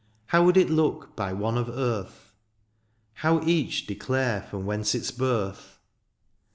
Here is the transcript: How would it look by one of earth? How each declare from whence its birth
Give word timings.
How 0.25 0.43
would 0.43 0.57
it 0.57 0.71
look 0.71 1.15
by 1.15 1.31
one 1.31 1.59
of 1.59 1.69
earth? 1.69 2.33
How 3.13 3.39
each 3.45 3.85
declare 3.85 4.41
from 4.41 4.65
whence 4.65 4.95
its 4.95 5.11
birth 5.11 5.77